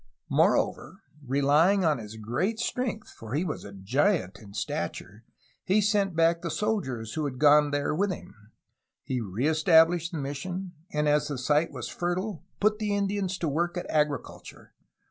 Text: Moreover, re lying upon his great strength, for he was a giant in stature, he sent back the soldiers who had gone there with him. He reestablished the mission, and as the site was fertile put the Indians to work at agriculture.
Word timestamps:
Moreover, 0.31 1.03
re 1.27 1.41
lying 1.43 1.83
upon 1.83 1.99
his 1.99 2.15
great 2.17 2.59
strength, 2.59 3.11
for 3.11 3.35
he 3.35 3.45
was 3.45 3.63
a 3.63 3.71
giant 3.71 4.39
in 4.39 4.51
stature, 4.55 5.23
he 5.63 5.79
sent 5.79 6.15
back 6.15 6.41
the 6.41 6.49
soldiers 6.49 7.13
who 7.13 7.25
had 7.25 7.37
gone 7.37 7.69
there 7.69 7.93
with 7.93 8.09
him. 8.11 8.33
He 9.03 9.21
reestablished 9.21 10.11
the 10.11 10.17
mission, 10.17 10.71
and 10.91 11.07
as 11.07 11.27
the 11.27 11.37
site 11.37 11.69
was 11.71 11.87
fertile 11.87 12.43
put 12.59 12.79
the 12.79 12.95
Indians 12.95 13.37
to 13.37 13.47
work 13.47 13.77
at 13.77 13.87
agriculture. 13.91 14.73